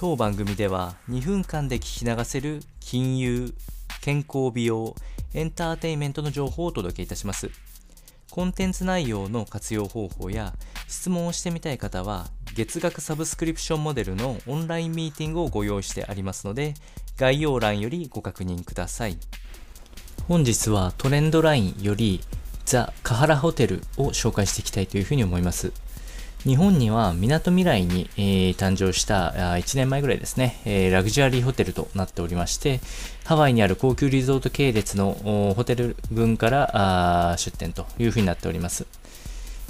[0.00, 3.52] 当番組では2分間で聞き流せる金融、
[4.00, 4.94] 健康美容、
[5.34, 7.50] エンターテインメントの情報をお届けいたします。
[8.30, 10.54] コンテンツ内容の活用方法や
[10.86, 16.74] 質問をしてみたい方は月額サブスクリプションモデルのオンラインミーティングをご用意してありますので
[17.16, 19.18] 概要欄よりご確認ください。
[20.28, 22.20] 本日はトレンドラインより
[22.64, 25.72] ザ・カハラホテルを紹介していきたいというふうに思います。
[26.48, 32.80] 日本には港未来に、えー、誕生した1年前ぐらいですね、えー、ラグジュアリーホテルとなっておりまして、
[33.26, 38.86] ハワイにある高級リゾート系列のホテル群から出店というふうになっております。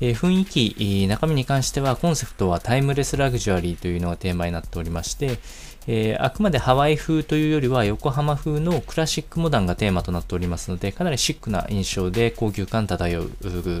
[0.00, 5.38] えー、雰囲気、中身に関してはコンセプトはタイムレスラグジュアリーというのがテーマになっておりまして、
[5.86, 13.30] えー、あくまでハワイ風というよりは横浜風のクラシックモダンがテーマとなっておりますので、かなりシックな印象で高級感漂う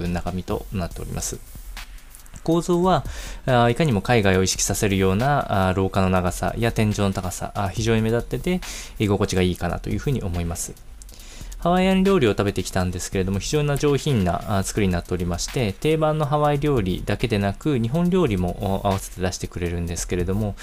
[0.08, 1.61] 中身となっております。
[2.44, 3.04] 構造は
[3.70, 8.60] いかにも海外を意識させるような廊下の長さや天井の高さ、非常に目立ってて
[8.98, 10.74] 居心地がいいかなというふうに思います。
[11.58, 20.56] ハワイアン料理を食べてきたんですけれども、非常に上品な作りになっておりまして、定番のハワイ料理だけでなく、日本料理も合わせて出してくれるんですけれども、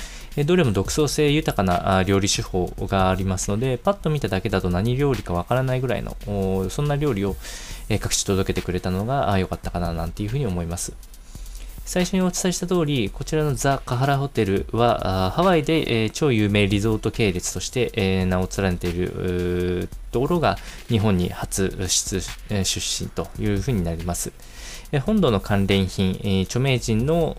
[0.45, 6.17] どれも独創性豊かな料理手法がありますので、パッと見ただけだと何料理かわからないぐらいの、
[6.69, 7.37] そんな料理を
[8.01, 10.91] 各地届けてくれたのが良かったかななんていうふうに思います。
[11.89, 22.21] 最初にお伝えした通り、こちらのザ・カハラホテルは、ハワイで、えー、超有名リゾート系列として、えー、名を連ねているところが日本に初出
[22.63, 24.31] 出身というふうになります。
[25.05, 27.37] 本土の関連品、著名人の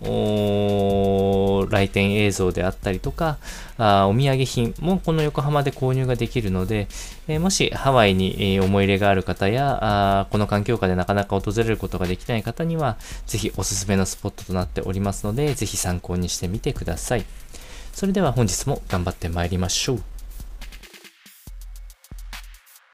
[1.69, 3.39] 来店映像であったりとか、
[3.77, 6.87] お土産品もこの横浜で購入ができるので、
[7.27, 17.25] もしハワイに思い入れがある方や、この環境下でなかなか訪れることができない方には、ぜひおすすめのスポットとなっておりますので、ぜひ参考にしてみてください。
[17.93, 20.10] それでは本日も頑張ってまいりましょう。